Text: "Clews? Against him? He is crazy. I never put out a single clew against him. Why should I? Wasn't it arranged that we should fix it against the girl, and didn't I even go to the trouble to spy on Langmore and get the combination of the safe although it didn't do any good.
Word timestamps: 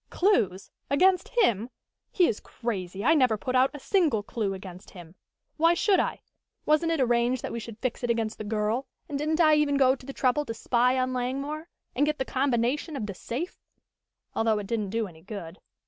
"Clews? 0.09 0.71
Against 0.89 1.27
him? 1.43 1.69
He 2.09 2.27
is 2.27 2.39
crazy. 2.39 3.05
I 3.05 3.13
never 3.13 3.37
put 3.37 3.53
out 3.55 3.69
a 3.71 3.77
single 3.79 4.23
clew 4.23 4.51
against 4.51 4.89
him. 4.89 5.13
Why 5.57 5.75
should 5.75 5.99
I? 5.99 6.21
Wasn't 6.65 6.91
it 6.91 6.99
arranged 6.99 7.43
that 7.43 7.51
we 7.51 7.59
should 7.59 7.77
fix 7.77 8.03
it 8.03 8.09
against 8.09 8.39
the 8.39 8.43
girl, 8.43 8.87
and 9.07 9.19
didn't 9.19 9.39
I 9.39 9.53
even 9.53 9.77
go 9.77 9.93
to 9.95 10.05
the 10.07 10.11
trouble 10.11 10.43
to 10.45 10.55
spy 10.55 10.97
on 10.97 11.13
Langmore 11.13 11.69
and 11.95 12.07
get 12.07 12.17
the 12.17 12.25
combination 12.25 12.95
of 12.95 13.05
the 13.05 13.13
safe 13.13 13.59
although 14.33 14.57
it 14.57 14.65
didn't 14.65 14.89
do 14.89 15.05
any 15.05 15.21
good. 15.21 15.59